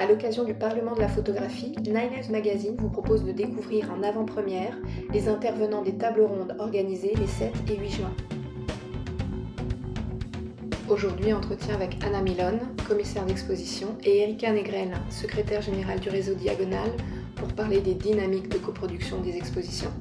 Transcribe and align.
À 0.00 0.06
l'occasion 0.06 0.44
du 0.44 0.54
Parlement 0.54 0.94
de 0.94 1.00
la 1.00 1.08
photographie, 1.08 1.74
Nine 1.82 2.22
Magazine 2.30 2.74
vous 2.78 2.88
propose 2.88 3.22
de 3.22 3.32
découvrir 3.32 3.92
en 3.92 4.02
avant-première 4.02 4.74
les 5.12 5.28
intervenants 5.28 5.82
des 5.82 5.92
tables 5.92 6.22
rondes 6.22 6.56
organisées 6.58 7.12
les 7.16 7.26
7 7.26 7.52
et 7.68 7.76
8 7.76 7.90
juin. 7.90 8.16
Aujourd'hui, 10.88 11.34
entretien 11.34 11.74
avec 11.74 12.02
Anna 12.02 12.22
Milone, 12.22 12.60
commissaire 12.88 13.26
d'exposition, 13.26 13.88
et 14.02 14.22
Erika 14.22 14.50
Negrel, 14.52 14.94
secrétaire 15.10 15.60
générale 15.60 16.00
du 16.00 16.08
réseau 16.08 16.32
Diagonal, 16.32 16.90
pour 17.36 17.48
parler 17.48 17.82
des 17.82 17.92
dynamiques 17.92 18.48
de 18.48 18.56
coproduction 18.56 19.20
des 19.20 19.36
expositions. 19.36 19.92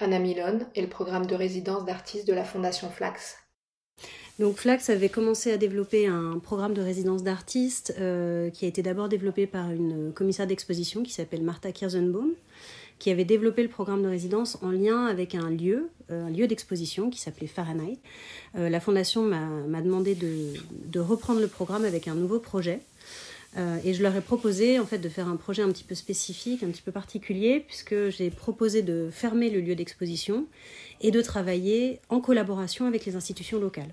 Anna 0.00 0.20
Milone 0.20 0.68
est 0.76 0.82
le 0.82 0.88
programme 0.88 1.26
de 1.26 1.34
résidence 1.34 1.84
d'artistes 1.84 2.28
de 2.28 2.32
la 2.32 2.44
Fondation 2.44 2.88
Flax. 2.90 3.47
Donc 4.38 4.56
Flax 4.58 4.88
avait 4.88 5.08
commencé 5.08 5.50
à 5.50 5.56
développer 5.56 6.06
un 6.06 6.38
programme 6.38 6.72
de 6.72 6.80
résidence 6.80 7.24
d'artistes 7.24 7.94
euh, 7.98 8.50
qui 8.50 8.66
a 8.66 8.68
été 8.68 8.82
d'abord 8.82 9.08
développé 9.08 9.48
par 9.48 9.72
une 9.72 10.12
commissaire 10.12 10.46
d'exposition 10.46 11.02
qui 11.02 11.12
s'appelle 11.12 11.42
Martha 11.42 11.72
Kirzenbaum, 11.72 12.30
qui 13.00 13.10
avait 13.10 13.24
développé 13.24 13.64
le 13.64 13.68
programme 13.68 14.00
de 14.00 14.08
résidence 14.08 14.56
en 14.62 14.70
lien 14.70 15.06
avec 15.06 15.34
un 15.34 15.50
lieu, 15.50 15.90
euh, 16.12 16.46
d'exposition 16.46 17.10
qui 17.10 17.18
s'appelait 17.20 17.48
Fahrenheit. 17.48 17.98
Euh, 18.56 18.68
la 18.68 18.78
fondation 18.78 19.22
m'a 19.22 19.82
demandé 19.82 20.14
de, 20.14 20.54
de, 20.86 21.00
reprendre 21.00 21.40
le 21.40 21.48
programme 21.48 21.84
avec 21.84 22.06
un 22.06 22.14
nouveau 22.14 22.38
projet. 22.38 22.80
et 23.84 23.92
je 23.92 24.02
leur 24.02 24.14
ai 24.14 24.20
proposé 24.20 24.78
en 24.78 24.86
fait 24.86 24.98
de 24.98 25.08
faire 25.08 25.26
un 25.26 25.36
projet 25.36 25.62
un 25.62 25.72
petit 25.72 25.82
peu 25.82 25.96
spécifique, 25.96 26.62
un 26.62 26.68
petit 26.68 26.82
peu 26.82 26.92
particulier, 26.92 27.64
puisque 27.66 28.10
j'ai 28.10 28.30
proposé 28.30 28.82
de 28.82 29.08
fermer 29.10 29.50
le 29.50 29.60
lieu 29.60 29.74
d'exposition 29.74 30.46
et 31.00 31.10
de 31.10 31.20
travailler 31.22 31.98
en 32.08 32.20
collaboration 32.20 32.86
avec 32.86 33.04
les 33.04 33.16
institutions 33.16 33.58
locales. 33.58 33.92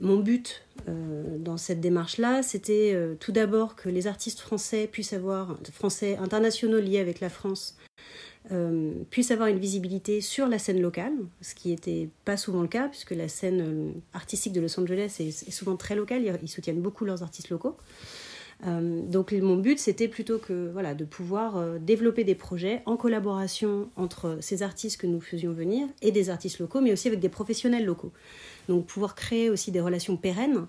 Mon 0.00 0.16
but 0.16 0.62
euh, 0.88 1.36
dans 1.38 1.58
cette 1.58 1.80
démarche-là, 1.80 2.42
c'était 2.42 2.92
euh, 2.94 3.14
tout 3.20 3.32
d'abord 3.32 3.76
que 3.76 3.90
les 3.90 4.06
artistes 4.06 4.40
français 4.40 4.88
puissent 4.90 5.12
avoir, 5.12 5.58
français 5.72 6.16
internationaux 6.16 6.80
liés 6.80 7.00
avec 7.00 7.20
la 7.20 7.28
France, 7.28 7.76
euh, 8.50 8.92
puissent 9.10 9.30
avoir 9.30 9.48
une 9.48 9.58
visibilité 9.58 10.22
sur 10.22 10.48
la 10.48 10.58
scène 10.58 10.80
locale, 10.80 11.12
ce 11.42 11.54
qui 11.54 11.68
n'était 11.68 12.08
pas 12.24 12.38
souvent 12.38 12.62
le 12.62 12.68
cas, 12.68 12.88
puisque 12.88 13.10
la 13.10 13.28
scène 13.28 13.92
artistique 14.14 14.54
de 14.54 14.62
Los 14.62 14.80
Angeles 14.80 15.16
est, 15.20 15.50
souvent 15.50 15.76
très 15.76 15.94
locale, 15.94 16.22
ils 16.42 16.48
soutiennent 16.48 16.80
beaucoup 16.80 17.04
leurs 17.04 17.22
artistes 17.22 17.50
locaux. 17.50 17.76
Donc 18.64 19.32
mon 19.32 19.56
but, 19.56 19.78
c'était 19.78 20.08
plutôt 20.08 20.38
que 20.38 20.70
voilà, 20.72 20.94
de 20.94 21.04
pouvoir 21.04 21.78
développer 21.80 22.24
des 22.24 22.34
projets 22.34 22.82
en 22.84 22.96
collaboration 22.96 23.88
entre 23.96 24.38
ces 24.40 24.62
artistes 24.62 25.00
que 25.00 25.06
nous 25.06 25.20
faisions 25.20 25.52
venir 25.52 25.88
et 26.02 26.12
des 26.12 26.28
artistes 26.28 26.58
locaux, 26.58 26.80
mais 26.80 26.92
aussi 26.92 27.08
avec 27.08 27.20
des 27.20 27.28
professionnels 27.30 27.86
locaux. 27.86 28.12
Donc 28.68 28.86
pouvoir 28.86 29.14
créer 29.14 29.50
aussi 29.50 29.70
des 29.70 29.80
relations 29.80 30.16
pérennes 30.16 30.66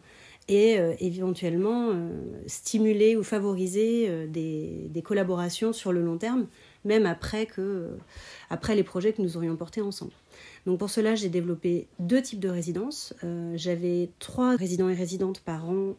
et 0.48 0.80
euh, 0.80 0.94
éventuellement 1.00 1.90
euh, 1.92 2.10
stimuler 2.48 3.16
ou 3.16 3.24
favoriser 3.24 4.08
euh, 4.10 4.28
des, 4.28 5.02
collaborations 5.04 5.74
sur 5.74 5.92
le 5.92 6.02
long 6.02 6.18
terme, 6.18 6.48
même 6.86 7.06
après, 7.06 7.46
que, 7.46 7.90
après 8.50 8.76
les 8.76 8.84
projets 8.84 9.14
que 9.14 9.22
nous 9.22 9.38
aurions 9.38 9.56
portés 9.56 9.82
ensemble. 9.82 10.12
Donc 10.66 10.80
pour 10.80 10.90
cela, 10.90 11.16
j'ai 11.16 11.30
développé 11.30 11.88
deux 12.00 12.22
types 12.22 12.40
de 12.40 12.50
résidences. 12.50 13.14
J'avais 13.56 14.10
trois 14.20 14.56
résidents 14.56 14.90
et 14.90 14.94
résidentes 14.94 15.40
par 15.42 15.70
an 15.70 15.96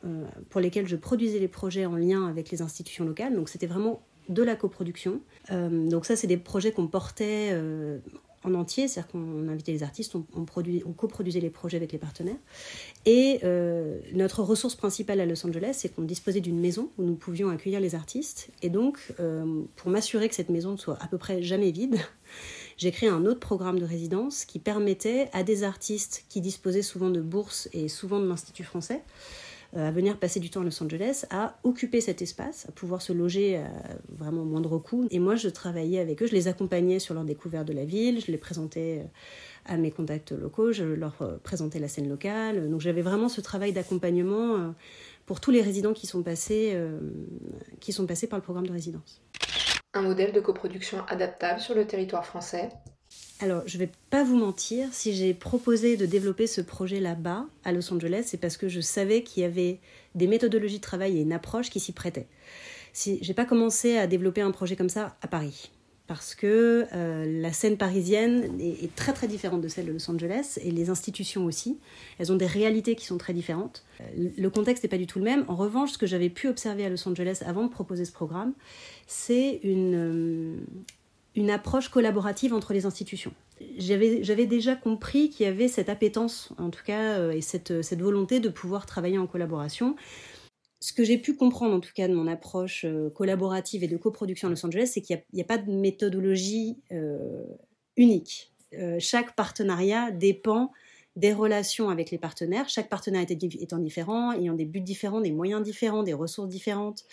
pour 0.50 0.60
lesquels 0.60 0.86
je 0.86 0.96
produisais 0.96 1.38
les 1.38 1.48
projets 1.48 1.86
en 1.86 1.96
lien 1.96 2.28
avec 2.28 2.50
les 2.50 2.62
institutions 2.62 3.04
locales. 3.04 3.34
Donc 3.34 3.48
c'était 3.48 3.66
vraiment 3.66 4.02
de 4.28 4.42
la 4.42 4.54
coproduction. 4.54 5.20
donc 5.50 6.06
ça, 6.06 6.14
c'est 6.14 6.28
des 6.28 6.36
projets 6.36 6.70
qu'on 6.70 6.86
portait 6.86 7.52
en 8.44 8.54
entier, 8.54 8.88
c'est-à-dire 8.88 9.12
qu'on 9.12 9.48
invitait 9.48 9.72
les 9.72 9.82
artistes, 9.82 10.14
on, 10.14 10.44
coproduisait 10.44 11.40
les 11.40 11.50
projets 11.50 11.76
avec 11.76 11.92
les 11.92 11.98
partenaires. 11.98 12.36
Et 13.06 13.40
euh, 13.44 13.98
notre 14.12 14.42
ressource 14.42 14.74
principale 14.74 15.20
à 15.20 15.26
Los 15.26 15.46
Angeles, 15.46 15.76
c'est 15.78 15.94
qu'on 15.94 16.02
disposait 16.02 16.40
d'une 16.40 16.58
maison 16.58 16.90
où 16.98 17.04
nous 17.04 17.14
pouvions 17.14 17.50
accueillir 17.50 17.80
les 17.80 17.94
artistes. 17.94 18.48
Et 18.62 18.70
donc, 18.70 18.98
euh, 19.20 19.62
pour 19.76 19.90
m'assurer 19.90 20.28
que 20.28 20.34
cette 20.34 20.50
maison 20.50 20.72
ne 20.72 20.76
soit 20.76 20.98
à 21.00 21.06
peu 21.06 21.18
près 21.18 21.42
jamais 21.42 21.70
vide, 21.70 21.98
j'ai 22.82 22.90
créé 22.90 23.08
un 23.08 23.26
autre 23.26 23.38
programme 23.38 23.78
de 23.78 23.84
résidence 23.84 24.44
qui 24.44 24.58
permettait 24.58 25.28
à 25.32 25.44
des 25.44 25.62
artistes 25.62 26.24
qui 26.28 26.40
disposaient 26.40 26.82
souvent 26.82 27.10
de 27.10 27.20
bourses 27.20 27.68
et 27.72 27.86
souvent 27.86 28.18
de 28.18 28.26
l'Institut 28.26 28.64
français, 28.64 29.02
euh, 29.76 29.86
à 29.86 29.92
venir 29.92 30.18
passer 30.18 30.40
du 30.40 30.50
temps 30.50 30.62
à 30.62 30.64
Los 30.64 30.82
Angeles, 30.82 31.24
à 31.30 31.60
occuper 31.62 32.00
cet 32.00 32.22
espace, 32.22 32.66
à 32.68 32.72
pouvoir 32.72 33.00
se 33.00 33.12
loger 33.12 33.58
à 33.58 33.70
vraiment 34.08 34.44
moindre 34.44 34.78
coût. 34.78 35.06
Et 35.12 35.20
moi, 35.20 35.36
je 35.36 35.48
travaillais 35.48 36.00
avec 36.00 36.20
eux, 36.24 36.26
je 36.26 36.32
les 36.32 36.48
accompagnais 36.48 36.98
sur 36.98 37.14
leur 37.14 37.22
découverte 37.22 37.68
de 37.68 37.72
la 37.72 37.84
ville, 37.84 38.20
je 38.20 38.32
les 38.32 38.38
présentais 38.38 39.04
euh, 39.04 39.72
à 39.72 39.76
mes 39.76 39.92
contacts 39.92 40.32
locaux, 40.32 40.72
je 40.72 40.82
leur 40.82 41.22
euh, 41.22 41.36
présentais 41.40 41.78
la 41.78 41.86
scène 41.86 42.08
locale. 42.08 42.68
Donc 42.68 42.80
j'avais 42.80 43.02
vraiment 43.02 43.28
ce 43.28 43.40
travail 43.40 43.72
d'accompagnement 43.72 44.74
pour 45.24 45.38
tous 45.38 45.52
les 45.52 45.62
résidents 45.62 45.92
qui 45.92 46.08
sont 46.08 46.24
passés, 46.24 46.76
qui 47.78 47.92
sont 47.92 48.06
passés 48.06 48.26
par 48.26 48.40
le 48.40 48.42
programme 48.42 48.66
de 48.66 48.72
résidence. 48.72 49.21
Un 49.94 50.02
modèle 50.02 50.32
de 50.32 50.40
coproduction 50.40 51.04
adaptable 51.08 51.60
sur 51.60 51.74
le 51.74 51.86
territoire 51.86 52.24
français 52.24 52.70
alors, 53.40 53.64
je 53.66 53.76
ne 53.76 53.82
vais 53.82 53.90
pas 54.08 54.22
vous 54.22 54.36
mentir, 54.36 54.88
si 54.92 55.12
j'ai 55.14 55.34
proposé 55.34 55.96
de 55.96 56.06
développer 56.06 56.46
ce 56.46 56.60
projet 56.60 57.00
là-bas, 57.00 57.44
à 57.64 57.72
Los 57.72 57.92
Angeles, 57.92 58.22
c'est 58.26 58.38
parce 58.38 58.56
que 58.56 58.68
je 58.68 58.80
savais 58.80 59.22
qu'il 59.24 59.42
y 59.42 59.46
avait 59.46 59.80
des 60.14 60.28
méthodologies 60.28 60.76
de 60.76 60.82
travail 60.82 61.18
et 61.18 61.22
une 61.22 61.32
approche 61.32 61.68
qui 61.68 61.80
s'y 61.80 61.92
prêtaient. 61.92 62.28
Si, 62.92 63.18
je 63.20 63.28
n'ai 63.28 63.34
pas 63.34 63.44
commencé 63.44 63.98
à 63.98 64.06
développer 64.06 64.42
un 64.42 64.52
projet 64.52 64.76
comme 64.76 64.88
ça 64.88 65.16
à 65.22 65.26
Paris, 65.26 65.72
parce 66.06 66.34
que 66.34 66.86
euh, 66.92 67.40
la 67.40 67.52
scène 67.52 67.76
parisienne 67.76 68.58
est, 68.60 68.94
très 68.94 69.12
très 69.12 69.28
différente 69.28 69.60
de 69.60 69.68
celle 69.68 69.86
de 69.86 69.92
Los 69.92 70.10
Angeles, 70.10 70.58
et 70.62 70.70
les 70.70 70.90
institutions 70.90 71.44
aussi. 71.44 71.78
Elles 72.18 72.32
ont 72.32 72.36
des 72.36 72.46
réalités 72.46 72.96
qui 72.96 73.06
sont 73.06 73.18
très 73.18 73.32
différentes. 73.32 73.84
Euh, 74.00 74.28
le 74.36 74.50
contexte 74.50 74.82
n'est 74.82 74.90
pas 74.90 74.98
du 74.98 75.06
tout 75.06 75.18
le 75.18 75.24
même. 75.24 75.44
En 75.48 75.54
revanche, 75.54 75.92
ce 75.92 75.98
que 75.98 76.06
j'avais 76.06 76.28
pu 76.28 76.48
observer 76.48 76.84
à 76.84 76.88
Los 76.88 77.08
Angeles 77.08 77.42
avant 77.46 77.64
de 77.64 77.70
proposer 77.70 78.04
ce 78.04 78.12
programme, 78.12 78.52
c'est 79.06 79.60
une... 79.62 79.94
Euh, 79.94 80.56
une 81.34 81.48
approche 81.48 81.88
collaborative 81.88 82.52
entre 82.52 82.74
les 82.74 82.84
institutions. 82.84 83.32
J'avais 83.78 84.44
déjà 84.44 84.76
compris 84.76 85.30
qu'il 85.30 85.46
y 85.46 85.48
avait 85.48 85.68
cette 85.68 85.88
appétence, 85.88 86.50
en 86.58 86.68
tout 86.68 86.82
cas, 86.84 87.30
et 87.30 87.40
cette, 87.40 87.80
cette 87.80 88.02
volonté 88.02 88.38
de 88.38 88.50
pouvoir 88.50 88.84
travailler 88.84 89.16
en 89.16 89.26
collaboration. 89.26 89.96
Ce 90.82 90.92
que 90.92 91.04
j'ai 91.04 91.16
pu 91.16 91.34
comprendre, 91.34 91.74
en 91.74 91.80
tout 91.80 91.92
cas, 91.94 92.08
de 92.08 92.14
mon 92.14 92.26
approche 92.26 92.84
euh, 92.84 93.08
collaborative 93.10 93.84
et 93.84 93.88
de 93.88 93.96
coproduction 93.96 94.48
à 94.48 94.50
Los 94.50 94.66
Angeles, 94.66 94.90
c'est 94.92 95.00
qu'il 95.00 95.22
n'y 95.32 95.40
a, 95.40 95.44
pas 95.44 95.58
de 95.58 95.70
méthodologie 95.70 96.78
euh, 96.90 97.44
unique. 97.96 98.52
chaque 98.98 99.36
partenariat 99.36 100.10
dépend 100.10 100.72
des 101.14 101.32
relations 101.32 101.90
avec 101.90 102.10
les 102.10 102.18
partenaires. 102.18 102.68
Chaque 102.68 102.88
partenaire 102.88 103.24
étant 103.28 103.78
différent, 103.78 104.32
ayant 104.32 104.54
des 104.54 104.64
buts 104.64 104.80
différents, 104.80 105.20
des 105.20 105.30
moyens 105.30 105.62
différents, 105.62 106.02
des 106.02 106.14
ressources 106.14 106.48
différentes. 106.48 107.04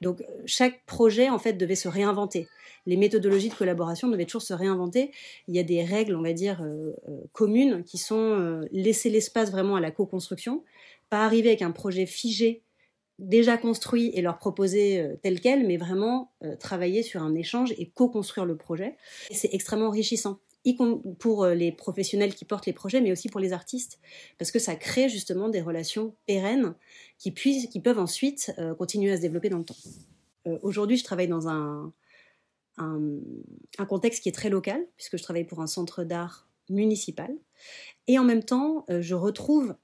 Donc 0.00 0.22
chaque 0.46 0.84
projet 0.84 1.28
en 1.28 1.38
fait 1.38 1.54
devait 1.54 1.74
se 1.74 1.88
réinventer. 1.88 2.46
Les 2.86 2.96
méthodologies 2.96 3.48
de 3.48 3.54
collaboration 3.54 4.08
devaient 4.08 4.24
toujours 4.24 4.42
se 4.42 4.54
réinventer. 4.54 5.12
Il 5.46 5.56
y 5.56 5.58
a 5.58 5.62
des 5.62 5.82
règles, 5.82 6.14
on 6.14 6.22
va 6.22 6.32
dire, 6.32 6.62
euh, 6.62 6.92
euh, 7.08 7.20
communes 7.32 7.84
qui 7.84 7.98
sont 7.98 8.16
euh, 8.16 8.66
laisser 8.72 9.10
l'espace 9.10 9.50
vraiment 9.50 9.76
à 9.76 9.80
la 9.80 9.90
co-construction, 9.90 10.64
pas 11.10 11.24
arriver 11.24 11.48
avec 11.48 11.62
un 11.62 11.70
projet 11.70 12.06
figé 12.06 12.62
déjà 13.18 13.56
construit 13.56 14.10
et 14.14 14.22
leur 14.22 14.38
proposer 14.38 15.16
tel 15.22 15.40
quel, 15.40 15.66
mais 15.66 15.76
vraiment 15.76 16.32
travailler 16.60 17.02
sur 17.02 17.22
un 17.22 17.34
échange 17.34 17.74
et 17.76 17.90
co-construire 17.90 18.46
le 18.46 18.56
projet. 18.56 18.96
C'est 19.30 19.52
extrêmement 19.52 19.86
enrichissant 19.86 20.38
pour 21.18 21.46
les 21.46 21.72
professionnels 21.72 22.34
qui 22.34 22.44
portent 22.44 22.66
les 22.66 22.72
projets, 22.72 23.00
mais 23.00 23.12
aussi 23.12 23.28
pour 23.28 23.40
les 23.40 23.52
artistes, 23.52 23.98
parce 24.38 24.50
que 24.50 24.58
ça 24.58 24.76
crée 24.76 25.08
justement 25.08 25.48
des 25.48 25.60
relations 25.60 26.14
pérennes 26.26 26.74
qui, 27.18 27.30
puissent, 27.30 27.68
qui 27.68 27.80
peuvent 27.80 27.98
ensuite 27.98 28.52
continuer 28.78 29.12
à 29.12 29.16
se 29.16 29.22
développer 29.22 29.48
dans 29.48 29.58
le 29.58 29.64
temps. 29.64 29.76
Aujourd'hui, 30.62 30.96
je 30.96 31.04
travaille 31.04 31.28
dans 31.28 31.48
un, 31.48 31.92
un, 32.78 33.86
contexte 33.86 34.22
qui 34.22 34.28
est 34.28 34.32
très 34.32 34.50
local, 34.50 34.86
puisque 34.96 35.16
je 35.16 35.22
travaille 35.22 35.44
pour 35.44 35.60
un 35.60 35.66
centre 35.66 36.04
d'art 36.04 36.48
municipal. 36.68 37.34
Et 38.06 38.18
en 38.18 38.24
même 38.24 38.42
temps, 38.42 38.84
je 38.88 39.14
retrouve 39.14 39.74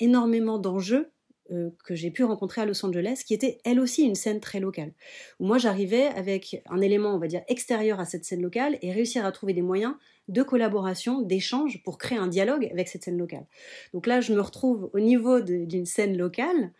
énormément 0.00 0.58
d'enjeux 0.58 0.98
euh, 0.98 1.04
que 1.48 1.94
j'ai 1.94 2.10
pu 2.10 2.24
rencontrer 2.24 2.62
à 2.62 2.66
Los 2.66 2.84
Angeles, 2.84 3.22
qui 3.26 3.34
était 3.34 3.58
elle 3.64 3.80
aussi 3.80 4.02
une 4.02 4.14
scène 4.14 4.40
très 4.40 4.60
locale. 4.60 4.92
Moi 5.40 5.58
j'arrivais 5.58 6.06
avec 6.06 6.62
un 6.70 6.80
élément, 6.80 7.14
on 7.14 7.18
va 7.18 7.26
dire, 7.26 7.42
extérieur 7.48 8.00
à 8.00 8.04
cette 8.04 8.24
scène 8.24 8.42
locale 8.42 8.78
et 8.80 8.92
réussir 8.92 9.26
à 9.26 9.32
trouver 9.32 9.52
des 9.52 9.62
moyens 9.62 9.94
de 10.28 10.42
collaboration, 10.42 11.20
d'échange 11.20 11.82
pour 11.82 11.98
créer 11.98 12.18
un 12.18 12.28
dialogue 12.28 12.68
avec 12.70 12.88
cette 12.88 13.02
scène 13.04 13.18
locale. 13.18 13.46
Donc 13.92 14.06
là, 14.06 14.20
je 14.20 14.32
me 14.32 14.40
retrouve 14.40 14.90
au 14.92 15.00
niveau 15.00 15.40
d'une 15.40 15.84
scène 15.86 16.16
locale 16.16 16.72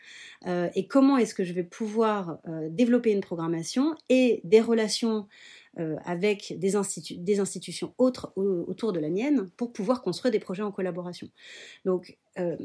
euh, 0.47 0.69
et 0.75 0.87
comment 0.87 1.19
est-ce 1.19 1.35
que 1.35 1.45
je 1.45 1.53
vais 1.53 1.65
pouvoir 1.65 2.39
euh, 2.47 2.69
développer 2.71 3.11
une 3.11 3.21
programmation 3.21 3.95
et 4.09 4.41
des 4.45 4.61
relations 4.61 5.27
euh, 5.79 5.97
avec 6.05 6.53
des, 6.59 6.73
des, 7.17 7.41
institutions 7.41 7.95
autres 7.97 8.31
autour 8.37 8.93
de 8.93 9.01
la 9.01 9.09
mienne 9.09 9.49
pour 9.57 9.73
pouvoir 9.73 10.03
construire 10.03 10.31
des 10.31 10.39
projets 10.39 10.63
en 10.63 10.71
collaboration. 10.71 11.31
Donc 11.87 12.19
euh, 12.39 12.59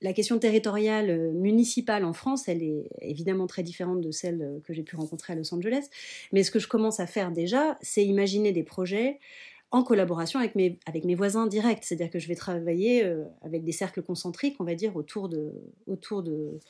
la 0.00 0.12
question 0.12 0.38
territoriale 0.38 1.10
euh, 1.10 1.32
municipale 1.32 2.04
en 2.04 2.12
France, 2.12 2.46
elle 2.46 2.62
est 2.62 2.88
évidemment 3.00 3.48
très 3.48 3.64
différente 3.64 4.00
de 4.00 4.12
celle 4.12 4.60
que 4.62 4.72
j'ai 4.72 4.84
pu 4.84 4.94
rencontrer 4.94 5.32
à 5.32 5.36
Los 5.36 5.52
Angeles, 5.52 5.88
mais 6.32 6.44
ce 6.44 6.52
que 6.52 6.60
je 6.60 6.68
commence 6.68 7.00
à 7.00 7.08
faire 7.08 7.32
déjà, 7.32 7.78
c'est 7.82 8.04
imaginer 8.04 8.52
des 8.52 8.62
projets 8.62 9.18
en 9.72 9.82
collaboration 9.82 10.38
avec 10.38 10.54
mes, 10.54 10.78
avec 10.86 11.04
mes 11.04 11.16
voisins 11.16 11.48
directs. 11.48 11.82
C'est-à-dire 11.82 12.10
que 12.10 12.20
je 12.20 12.28
vais 12.28 12.36
travailler 12.36 13.04
avec 13.40 13.64
des 13.64 13.72
cercles 13.72 14.02
concentriques, 14.02 14.56
on 14.60 14.64
va 14.64 14.74
dire, 14.74 14.94
autour, 14.94 15.30
de, 15.30 15.50
autour 15.86 16.22
de, 16.22 16.60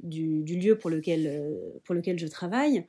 du, 0.00 0.42
du 0.42 0.56
lieu 0.56 0.78
pour 0.78 0.88
lequel, 0.88 1.52
pour 1.82 1.96
lequel 1.96 2.16
je 2.16 2.28
travaille. 2.28 2.86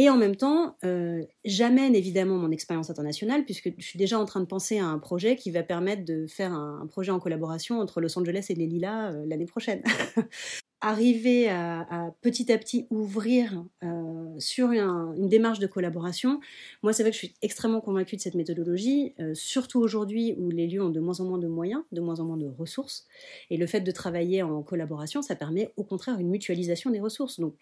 Et 0.00 0.08
en 0.08 0.16
même 0.16 0.34
temps, 0.34 0.78
euh, 0.82 1.22
j'amène 1.44 1.94
évidemment 1.94 2.38
mon 2.38 2.50
expérience 2.50 2.88
internationale, 2.88 3.44
puisque 3.44 3.70
je 3.76 3.84
suis 3.84 3.98
déjà 3.98 4.18
en 4.18 4.24
train 4.24 4.40
de 4.40 4.46
penser 4.46 4.78
à 4.78 4.86
un 4.86 4.98
projet 4.98 5.36
qui 5.36 5.50
va 5.50 5.62
permettre 5.62 6.06
de 6.06 6.26
faire 6.26 6.54
un, 6.54 6.86
projet 6.86 7.12
en 7.12 7.20
collaboration 7.20 7.80
entre 7.80 8.00
Los 8.00 8.18
Angeles 8.18 8.46
et 8.48 8.54
les 8.54 8.66
Lilas 8.66 9.12
euh, 9.12 9.26
l'année 9.26 9.44
prochaine. 9.44 9.82
Arriver 10.80 11.50
à, 11.50 12.14
petit 12.22 12.50
à 12.50 12.56
petit 12.56 12.86
ouvrir 12.88 13.62
euh, 13.82 14.34
sur 14.38 14.70
une 14.72 15.28
démarche 15.28 15.58
de 15.58 15.66
collaboration, 15.66 16.40
moi 16.82 16.94
c'est 16.94 17.02
vrai 17.02 17.10
que 17.10 17.16
je 17.16 17.26
suis 17.26 17.34
extrêmement 17.42 17.82
convaincue 17.82 18.16
de 18.16 18.22
cette 18.22 18.34
méthodologie, 18.34 19.12
surtout 19.34 19.80
aujourd'hui 19.80 20.34
où 20.38 20.48
les 20.48 20.66
lieux 20.66 20.82
ont 20.82 20.88
de 20.88 21.00
moins 21.00 21.20
en 21.20 21.26
moins 21.26 21.36
de 21.36 21.48
moyens, 21.48 21.82
de 21.92 22.00
moins 22.00 22.18
en 22.20 22.24
moins 22.24 22.38
de 22.38 22.46
ressources. 22.46 23.06
Et 23.50 23.58
le 23.58 23.66
fait 23.66 23.82
de 23.82 23.90
travailler 23.90 24.42
en 24.42 24.62
collaboration, 24.62 25.20
ça 25.20 25.36
permet 25.36 25.70
au 25.76 25.84
contraire 25.84 26.18
une 26.18 26.30
mutualisation 26.30 26.88
des 26.88 27.00
ressources. 27.00 27.40
Donc 27.40 27.56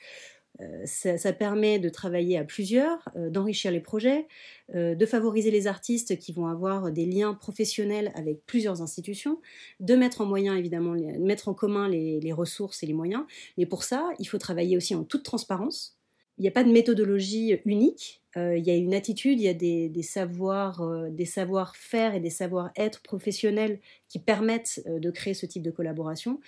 euh, 0.60 0.84
ça, 0.86 1.32
permet 1.32 1.78
de 1.78 1.88
travailler 1.88 2.36
à 2.36 2.44
plusieurs, 2.44 3.08
euh, 3.16 3.30
d'enrichir 3.30 3.70
les 3.70 3.80
projets, 3.80 4.26
euh, 4.74 4.94
de 4.94 5.06
favoriser 5.06 5.50
les 5.50 5.66
artistes 5.66 6.18
qui 6.18 6.32
vont 6.32 6.46
avoir 6.46 6.90
des 6.90 7.06
liens 7.06 7.34
professionnels 7.34 8.10
avec 8.14 8.44
plusieurs 8.44 8.82
institutions, 8.82 9.40
de 9.80 9.94
mettre 9.94 10.20
en 10.20 10.26
moyen 10.26 10.56
évidemment, 10.56 10.96
mettre 11.20 11.48
en 11.48 11.54
commun 11.54 11.88
les 11.88 12.32
ressources 12.32 12.82
et 12.82 12.86
les 12.86 12.92
moyens. 12.92 13.24
Mais 13.56 13.66
pour 13.66 13.84
ça, 13.84 14.10
il 14.18 14.26
faut 14.26 14.38
travailler 14.38 14.76
aussi 14.76 14.94
en 14.94 15.04
toute 15.04 15.22
transparence. 15.22 15.97
Il 16.38 16.42
n'y 16.42 16.48
a 16.48 16.52
pas 16.52 16.62
de 16.62 16.70
méthodologie 16.70 17.60
unique. 17.64 18.22
Euh, 18.36 18.56
il 18.56 18.64
y 18.64 18.70
a 18.70 18.76
une 18.76 18.94
attitude, 18.94 19.40
il 19.40 19.44
y 19.44 19.48
a 19.48 19.54
des, 19.54 20.02
savoirs, 20.02 20.82
euh, 20.82 21.10
des 21.10 21.24
savoir-faire 21.24 22.14
et 22.14 22.20
des 22.20 22.30
savoir-être 22.30 23.02
professionnels 23.02 23.80
qui 24.08 24.20
permettent 24.20 24.80
euh, 24.86 25.00
de 25.00 25.10
créer 25.10 25.34
ce 25.34 25.46
type 25.46 25.62
de 25.62 25.72
collaboration. 25.72 26.40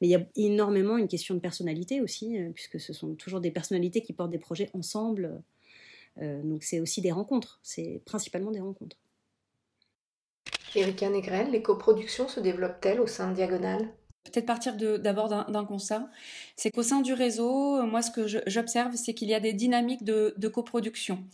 Mais 0.00 0.08
il 0.08 0.10
y 0.10 0.16
a 0.16 0.26
énormément 0.34 0.96
une 0.96 1.06
question 1.06 1.34
de 1.34 1.40
personnalité 1.40 2.00
aussi, 2.00 2.36
puisque 2.54 2.80
ce 2.80 2.92
sont 2.92 3.14
toujours 3.14 3.40
des 3.40 3.52
personnalités 3.52 4.02
qui 4.02 4.12
portent 4.12 4.30
des 4.30 4.38
projets 4.38 4.70
ensemble. 4.74 5.40
donc 6.20 6.62
c'est 6.62 6.80
aussi 6.80 7.00
des 7.00 7.12
rencontres, 7.12 7.60
c'est 7.62 8.00
principalement 8.04 8.50
des 8.50 8.60
rencontres. 8.60 8.96
Erika 10.74 11.08
Negrel, 11.08 11.50
les 11.50 11.62
coproductions 11.62 12.28
se 12.28 12.40
développent-elles 12.40 13.00
au 13.00 13.06
sein 13.06 13.30
de 13.30 13.36
Diagonale? 13.36 13.88
Peut-être 14.30 14.46
partir 14.46 14.74
d'abord 14.76 15.28
d'un 15.28 15.64
constat, 15.64 16.08
c'est 16.56 16.70
qu'au 16.70 16.82
sein 16.82 17.00
du 17.00 17.12
réseau, 17.12 17.82
moi 17.86 18.02
ce 18.02 18.10
que 18.10 18.26
j'observe, 18.46 18.94
c'est 18.94 19.14
qu'il 19.14 19.28
y 19.28 19.34
a 19.34 19.40
des 19.40 19.52
dynamiques 19.52 20.04
de, 20.04 20.48
coproduction. 20.48 21.24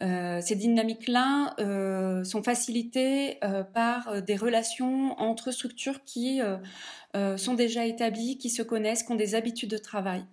Euh, 0.00 0.40
ces 0.40 0.54
dynamiques-là 0.54 1.54
euh, 1.58 2.24
sont 2.24 2.42
facilitées 2.42 3.38
euh, 3.44 3.62
par 3.62 4.22
des 4.22 4.36
relations 4.36 5.20
entre 5.20 5.50
structures 5.50 6.04
qui 6.04 6.40
sont 7.36 7.54
déjà 7.54 7.86
établies, 7.86 8.38
qui 8.38 8.50
se 8.50 8.62
connaissent, 8.62 9.02
qui 9.02 9.10
ont 9.10 9.16
des 9.16 9.34
habitudes 9.34 9.70
de 9.70 9.78
travail. 9.78 10.24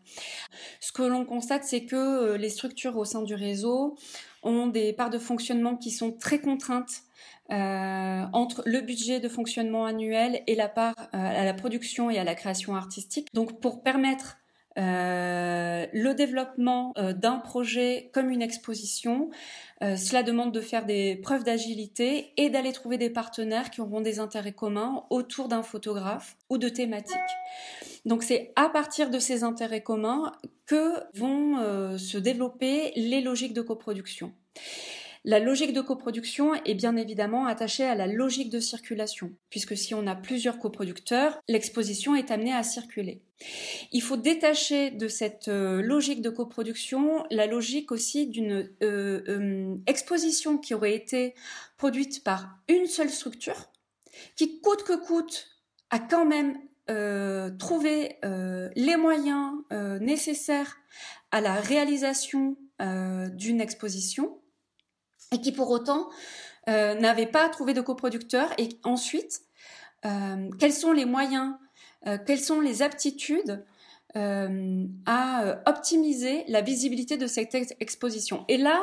Ce 0.80 0.92
que 0.92 1.02
l'on 1.02 1.26
constate, 1.26 1.64
c'est 1.64 1.86
que 1.86 2.36
les 2.36 2.50
structures 2.50 2.98
au 2.98 3.06
sein 3.06 3.24
du 3.24 3.34
réseau 3.34 3.98
ont 4.44 4.68
des 4.68 4.94
parts 4.94 5.10
de 5.10 5.18
fonctionnement 5.18 5.76
qui 5.76 5.90
sont 5.90 6.12
très 6.12 6.40
contraintes 6.40 7.02
euh, 7.50 8.26
entre 8.34 8.62
le 8.66 8.82
budget 8.82 9.22
de 9.22 9.30
fonctionnement 9.30 9.86
annuel 9.86 10.44
et 10.48 10.56
la 10.56 10.68
part 10.68 10.96
euh, 10.98 11.08
à 11.18 11.46
la 11.46 11.54
production 11.54 12.10
et 12.10 12.18
à 12.18 12.26
la 12.26 12.36
création 12.36 12.76
artistique. 12.76 13.30
Donc 13.34 13.62
pour 13.62 13.84
permettre 13.84 14.38
euh, 14.78 15.86
le 15.94 16.14
développement 16.14 16.94
euh, 16.98 17.14
d'un 17.14 17.38
projet 17.38 18.10
comme 18.14 18.30
une 18.30 18.42
exposition, 18.42 19.30
cela 19.80 20.24
demande 20.24 20.52
de 20.52 20.60
faire 20.60 20.88
des 20.88 21.18
preuves 21.18 21.44
d'agilité 21.44 22.34
et 22.36 22.50
d'aller 22.50 22.72
trouver 22.72 22.98
des 22.98 23.12
partenaires 23.12 23.70
qui 23.70 23.80
auront 23.80 24.02
des 24.02 24.20
intérêts 24.20 24.52
communs 24.52 25.04
autour 25.12 25.50
d'un 25.50 25.62
photographe 25.62 26.36
ou 26.50 26.58
de 26.58 26.68
thématiques. 26.68 27.16
Donc 28.04 28.24
c'est 28.24 28.54
à 28.56 28.70
partir 28.70 29.12
de 29.12 29.20
ces 29.20 29.44
intérêts 29.44 29.84
communs 29.84 30.32
que 30.66 30.96
vont 31.14 31.98
se 32.00 32.18
développer 32.18 32.92
les 32.96 33.22
logiques 33.22 33.54
de 33.54 33.62
coproduction. 33.62 34.34
La 35.24 35.40
logique 35.40 35.74
de 35.74 35.82
coproduction 35.82 36.54
est 36.54 36.76
bien 36.76 36.96
évidemment 36.96 37.46
attachée 37.48 37.84
à 37.84 37.96
la 37.96 38.08
logique 38.08 38.50
de 38.50 38.60
circulation, 38.60 39.32
puisque 39.50 39.76
si 39.76 39.94
on 39.94 40.08
a 40.08 40.16
plusieurs 40.16 40.60
coproducteurs, 40.60 41.40
l'exposition 41.48 42.16
est 42.16 42.32
amenée 42.32 42.54
à 42.54 42.64
circuler. 42.64 43.22
Il 43.92 44.02
faut 44.02 44.18
détacher 44.18 44.90
de 44.92 45.08
cette 45.08 45.48
euh, 45.48 45.82
logique 45.82 46.22
de 46.22 46.30
coproduction 46.30 47.24
la 47.30 47.46
logique 47.46 47.92
aussi 47.92 48.28
d'une 48.28 48.70
euh, 48.84 49.22
euh, 49.28 49.76
exposition 49.86 50.58
qui 50.58 50.74
aurait 50.74 50.96
été 50.96 51.36
produite 51.78 52.24
par 52.24 52.58
une 52.68 52.88
seule 52.88 53.10
structure, 53.10 53.70
qui 54.36 54.60
coûte 54.62 54.84
que 54.84 54.96
coûte 54.96 55.48
a 55.90 56.00
quand 56.00 56.26
même 56.26 56.58
trouvé 57.60 58.16
les 58.24 58.96
moyens 58.96 59.56
nécessaires 60.00 60.78
à 61.32 61.42
la 61.42 61.56
réalisation 61.56 62.56
d'une 62.80 63.60
exposition 63.60 64.40
et 65.34 65.42
qui 65.42 65.52
pour 65.52 65.70
autant 65.70 66.10
euh, 66.70 66.96
n'avaient 66.96 67.28
pas 67.28 67.50
trouvé 67.50 67.74
de 67.74 67.82
coproducteur. 67.82 68.50
Et 68.58 68.70
ensuite, 68.84 69.42
euh, 70.06 70.50
quels 70.60 70.74
sont 70.74 70.92
les 70.92 71.06
moyens, 71.06 71.56
euh, 72.06 72.18
quelles 72.26 72.40
sont 72.40 72.62
les 72.62 72.82
aptitudes 72.82 73.66
euh, 74.16 74.86
à 75.06 75.62
optimiser 75.66 76.44
la 76.48 76.62
visibilité 76.62 77.18
de 77.18 77.28
cette 77.28 77.56
exposition? 77.80 78.46
Et 78.48 78.58
là, 78.58 78.82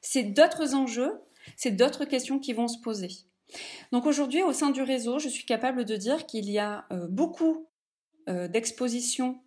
c'est 0.00 0.24
d'autres 0.24 0.74
enjeux, 0.74 1.20
c'est 1.56 1.70
d'autres 1.70 2.04
questions 2.04 2.38
qui 2.38 2.52
vont 2.52 2.68
se 2.68 2.78
poser. 2.78 3.10
Donc 3.92 4.06
aujourd'hui, 4.06 4.42
au 4.42 4.52
sein 4.52 4.70
du 4.70 4.82
réseau, 4.82 5.18
je 5.18 5.28
suis 5.28 5.46
capable 5.46 5.84
de 5.84 5.96
dire 5.96 6.26
qu'il 6.26 6.50
y 6.50 6.58
a 6.58 6.86
beaucoup 7.08 7.68
d'expositions, 8.26 9.40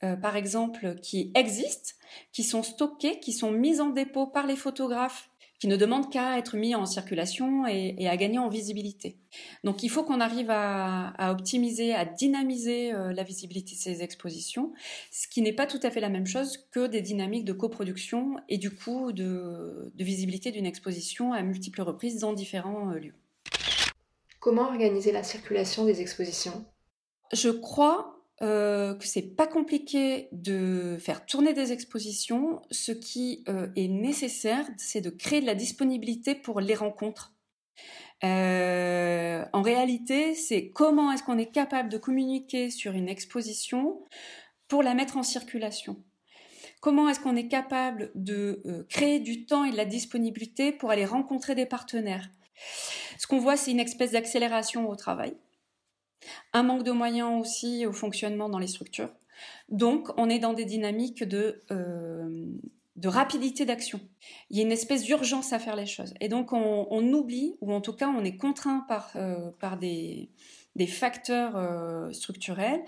par 0.00 0.36
exemple, 0.36 0.94
qui 1.02 1.32
existent, 1.34 1.94
qui 2.32 2.44
sont 2.44 2.62
stockées, 2.62 3.18
qui 3.18 3.32
sont 3.32 3.50
mises 3.50 3.80
en 3.80 3.90
dépôt 3.90 4.28
par 4.28 4.46
les 4.46 4.54
photographes 4.54 5.31
qui 5.62 5.68
ne 5.68 5.76
demande 5.76 6.10
qu'à 6.10 6.38
être 6.38 6.56
mis 6.56 6.74
en 6.74 6.86
circulation 6.86 7.68
et, 7.68 8.08
à 8.08 8.16
gagner 8.16 8.40
en 8.40 8.48
visibilité. 8.48 9.20
Donc 9.62 9.84
il 9.84 9.90
faut 9.90 10.02
qu'on 10.02 10.18
arrive 10.18 10.50
à, 10.50 11.30
optimiser, 11.30 11.94
à 11.94 12.04
dynamiser 12.04 12.92
euh, 12.92 13.12
la 13.12 13.22
visibilité 13.22 13.76
de 13.76 13.80
ces 13.80 14.02
expositions, 14.02 14.72
ce 15.12 15.28
qui 15.28 15.40
n'est 15.40 15.52
pas 15.52 15.66
tout 15.66 15.78
à 15.84 15.92
fait 15.92 16.00
la 16.00 16.08
même 16.08 16.26
chose 16.26 16.56
que 16.72 16.88
des 16.88 17.00
dynamiques 17.00 17.44
de 17.44 17.52
coproduction 17.52 18.38
et 18.48 18.58
du 18.58 18.72
coup 18.72 19.12
de, 19.12 19.92
visibilité 20.00 20.50
d'une 20.50 20.66
exposition 20.66 21.32
à 21.32 21.42
multiples 21.42 21.82
reprises 21.82 22.18
dans 22.18 22.32
différents 22.32 22.90
euh, 22.90 22.98
lieux. 22.98 23.14
Comment 24.40 24.62
organiser 24.62 25.12
la 25.12 25.22
circulation 25.22 25.84
des 25.84 26.00
expositions? 26.00 26.64
Je 27.32 27.50
crois 27.50 28.11
euh, 28.40 28.94
que 28.94 29.06
c'est 29.06 29.36
pas 29.36 29.46
compliqué 29.46 30.28
de 30.32 30.96
faire 30.98 31.26
tourner 31.26 31.52
des 31.52 31.70
expositions. 31.70 32.62
Ce 32.70 32.90
qui 32.90 33.44
euh, 33.48 33.68
est 33.76 33.88
nécessaire, 33.88 34.66
c'est 34.78 35.00
de 35.00 35.10
créer 35.10 35.40
de 35.40 35.46
la 35.46 35.54
disponibilité 35.54 36.34
pour 36.34 36.60
les 36.60 36.74
rencontres. 36.74 37.34
Euh, 38.24 39.44
en 39.52 39.62
réalité, 39.62 40.34
c'est 40.34 40.70
comment 40.70 41.12
est-ce 41.12 41.22
qu'on 41.22 41.38
est 41.38 41.52
capable 41.52 41.88
de 41.88 41.98
communiquer 41.98 42.70
sur 42.70 42.92
une 42.92 43.08
exposition 43.08 44.00
pour 44.66 44.82
la 44.82 44.94
mettre 44.94 45.18
en 45.18 45.22
circulation. 45.22 46.02
Comment 46.80 47.08
est-ce 47.08 47.20
qu'on 47.20 47.36
est 47.36 47.48
capable 47.48 48.10
de 48.14 48.86
créer 48.88 49.20
du 49.20 49.44
temps 49.44 49.64
et 49.64 49.70
de 49.70 49.76
la 49.76 49.84
disponibilité 49.84 50.72
pour 50.72 50.90
aller 50.90 51.04
rencontrer 51.04 51.54
des 51.54 51.66
partenaires. 51.66 52.28
Ce 53.18 53.28
qu'on 53.28 53.38
voit, 53.38 53.56
c'est 53.56 53.70
une 53.70 53.78
espèce 53.78 54.12
d'accélération 54.12 54.88
au 54.88 54.96
travail 54.96 55.36
un 56.52 56.62
manque 56.62 56.84
de 56.84 56.92
moyens 56.92 57.40
aussi 57.40 57.86
au 57.86 57.92
fonctionnement 57.92 58.48
dans 58.48 58.58
les 58.58 58.66
structures. 58.66 59.10
Donc, 59.68 60.08
on 60.16 60.28
est 60.28 60.38
dans 60.38 60.52
des 60.52 60.64
dynamiques 60.64 61.24
de, 61.24 61.60
euh, 61.70 62.46
de 62.96 63.08
rapidité 63.08 63.64
d'action. 63.64 64.00
Il 64.50 64.56
y 64.56 64.60
a 64.60 64.64
une 64.64 64.72
espèce 64.72 65.04
d'urgence 65.04 65.52
à 65.52 65.58
faire 65.58 65.76
les 65.76 65.86
choses. 65.86 66.14
Et 66.20 66.28
donc, 66.28 66.52
on, 66.52 67.12
oublie, 67.12 67.56
ou 67.60 67.72
en 67.72 67.80
tout 67.80 67.94
cas, 67.94 68.08
on 68.08 68.24
est 68.24 68.36
contraint 68.36 68.84
par, 68.88 69.10
euh, 69.16 69.50
par 69.58 69.78
des, 69.78 70.30
des 70.76 70.86
facteurs 70.86 71.56
euh, 71.56 72.12
structurels 72.12 72.82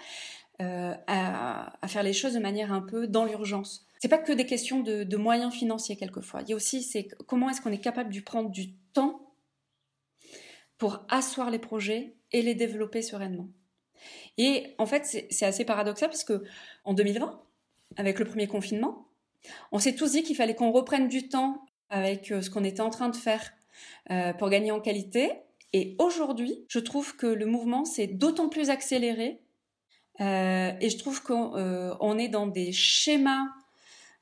à, 0.60 1.72
à, 1.82 1.88
faire 1.88 2.04
les 2.04 2.12
choses 2.12 2.34
de 2.34 2.38
manière 2.38 2.72
un 2.72 2.80
peu 2.80 3.08
dans 3.08 3.24
l'urgence. 3.24 3.88
C'est 3.98 4.08
pas 4.08 4.18
que 4.18 4.32
des 4.32 4.46
questions 4.46 4.80
de, 4.80 5.02
de 5.02 5.16
moyens 5.16 5.52
financiers 5.52 5.96
quelquefois. 5.96 6.42
Il 6.42 6.50
y 6.50 6.52
a 6.52 6.56
aussi 6.56 6.84
c'est 6.84 7.08
comment 7.26 7.50
est-ce 7.50 7.60
qu'on 7.60 7.72
est 7.72 7.80
capable 7.80 8.14
de 8.14 8.20
prendre 8.20 8.50
du 8.50 8.72
temps 8.92 9.23
pour 10.78 11.04
asseoir 11.08 11.50
les 11.50 11.58
projets 11.58 12.14
et 12.32 12.42
les 12.42 12.54
développer 12.54 13.02
sereinement. 13.02 13.48
Et 14.38 14.74
en 14.78 14.86
fait, 14.86 15.26
c'est 15.30 15.46
assez 15.46 15.64
paradoxal 15.64 16.08
parce 16.08 16.24
que 16.24 16.44
en 16.84 16.94
2020, 16.94 17.40
avec 17.96 18.18
le 18.18 18.24
premier 18.24 18.46
confinement, 18.46 19.08
on 19.72 19.78
s'est 19.78 19.94
tous 19.94 20.12
dit 20.12 20.22
qu'il 20.22 20.36
fallait 20.36 20.54
qu'on 20.54 20.72
reprenne 20.72 21.08
du 21.08 21.28
temps 21.28 21.64
avec 21.90 22.32
euh, 22.32 22.42
ce 22.42 22.50
qu'on 22.50 22.64
était 22.64 22.80
en 22.80 22.90
train 22.90 23.08
de 23.08 23.16
faire 23.16 23.52
euh, 24.10 24.32
pour 24.32 24.50
gagner 24.50 24.72
en 24.72 24.80
qualité. 24.80 25.32
Et 25.72 25.96
aujourd'hui, 25.98 26.64
je 26.68 26.78
trouve 26.78 27.16
que 27.16 27.26
le 27.26 27.46
mouvement 27.46 27.84
s'est 27.84 28.06
d'autant 28.06 28.48
plus 28.48 28.70
accéléré 28.70 29.40
euh, 30.20 30.72
et 30.80 30.90
je 30.90 30.98
trouve 30.98 31.22
qu'on 31.22 32.18
est 32.18 32.28
dans 32.28 32.46
des 32.46 32.72
schémas 32.72 33.46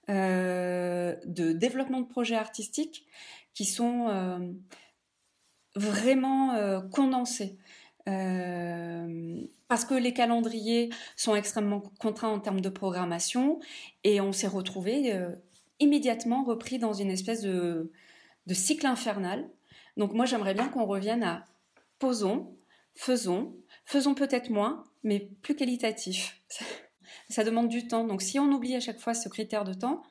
de 0.09 1.53
développement 1.53 2.01
de 2.01 2.07
projets 2.07 2.35
artistiques 2.35 3.07
qui 3.55 3.65
sont 3.65 4.55
vraiment 5.75 6.55
euh, 6.55 6.81
condensé. 6.81 7.57
Euh, 8.09 9.41
parce 9.69 9.85
que 9.85 9.95
les 9.95 10.13
calendriers 10.13 10.91
sont 11.17 11.37
extrêmement 11.37 11.81
contraints 12.01 12.29
en 12.29 12.41
termes 12.41 12.61
de 12.61 12.69
programmation 12.69 13.61
et 14.03 14.21
on 14.21 14.33
s'est 14.33 14.49
retrouvé 14.49 15.15
euh, 15.15 15.31
immédiatement 15.79 16.43
repris 16.43 16.79
dans 16.79 16.93
une 16.93 17.11
espèce 17.11 17.43
de, 17.43 17.93
de 18.47 18.55
cycle 18.55 18.87
infernal. 18.87 19.49
Donc 19.97 20.15
moi 20.15 20.27
j'aimerais 20.27 20.55
bien 20.55 20.69
qu'on 20.69 20.85
revienne 20.85 21.23
à 21.23 21.45
posons, 22.01 22.57
faisons, 22.95 23.55
faisons 23.85 24.15
peut-être 24.15 24.51
moins, 24.51 24.85
mais 25.05 25.31
plus 25.43 25.55
qualitatif. 25.55 26.41
Ça 27.31 27.45
demande 27.45 27.69
du 27.69 27.87
temps. 27.87 28.05
Donc 28.05 28.21
si 28.21 28.39
on 28.39 28.51
oublie 28.51 28.75
à 28.75 28.81
chaque 28.81 28.99
fois 28.99 29.15
ce 29.15 29.29
critère 29.29 29.65
de 29.65 29.75
temps, 29.75 30.03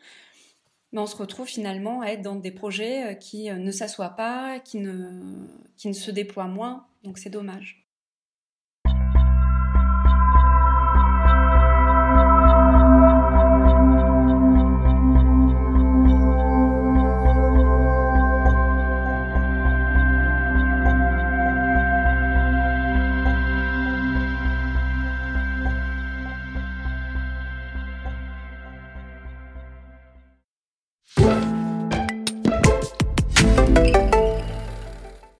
ben, 0.93 1.01
on 1.01 1.05
se 1.07 1.15
retrouve 1.15 1.47
finalement 1.47 2.01
à 2.01 2.07
être 2.07 2.21
dans 2.21 2.35
des 2.35 2.51
projets 2.51 3.17
qui 3.19 3.49
ne 3.49 3.71
s'assoient 3.71 4.15
pas, 4.15 4.59
qui 4.59 4.77
ne, 4.79 5.21
qui 5.77 5.87
ne 5.87 5.93
se 5.93 6.11
déploient 6.11 6.47
moins. 6.47 6.85
Donc 7.03 7.17
c'est 7.17 7.29
dommage. 7.29 7.80